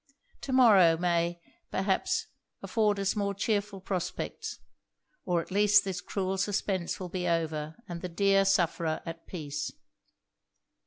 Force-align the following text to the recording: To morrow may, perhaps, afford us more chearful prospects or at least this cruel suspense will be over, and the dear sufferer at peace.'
To 0.41 0.51
morrow 0.51 0.97
may, 0.97 1.39
perhaps, 1.69 2.25
afford 2.63 2.99
us 2.99 3.15
more 3.15 3.35
chearful 3.35 3.79
prospects 3.79 4.57
or 5.25 5.41
at 5.43 5.51
least 5.51 5.83
this 5.83 6.01
cruel 6.01 6.39
suspense 6.39 6.99
will 6.99 7.07
be 7.09 7.27
over, 7.27 7.75
and 7.87 8.01
the 8.01 8.09
dear 8.09 8.43
sufferer 8.43 9.03
at 9.05 9.27
peace.' 9.27 9.71